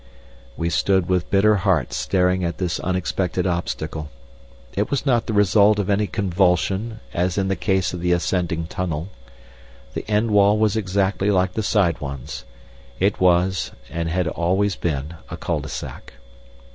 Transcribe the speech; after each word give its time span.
We 0.57 0.71
stood 0.71 1.07
with 1.07 1.29
bitter 1.29 1.57
hearts 1.57 1.95
staring 1.95 2.43
at 2.43 2.57
this 2.57 2.79
unexpected 2.79 3.45
obstacle. 3.45 4.09
It 4.73 4.89
was 4.89 5.05
not 5.05 5.27
the 5.27 5.33
result 5.33 5.77
of 5.77 5.91
any 5.91 6.07
convulsion, 6.07 7.01
as 7.13 7.37
in 7.37 7.49
the 7.49 7.55
case 7.55 7.93
of 7.93 8.01
the 8.01 8.11
ascending 8.11 8.65
tunnel. 8.65 9.09
The 9.93 10.03
end 10.09 10.31
wall 10.31 10.57
was 10.57 10.75
exactly 10.75 11.29
like 11.29 11.53
the 11.53 11.61
side 11.61 12.01
ones. 12.01 12.45
It 12.99 13.19
was, 13.19 13.73
and 13.91 14.09
had 14.09 14.27
always 14.27 14.75
been, 14.75 15.17
a 15.29 15.37
cul 15.37 15.59
de 15.59 15.69
sac. 15.69 16.13